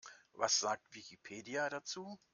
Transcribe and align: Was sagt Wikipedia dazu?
Was 0.33 0.57
sagt 0.59 0.95
Wikipedia 0.95 1.69
dazu? 1.69 2.17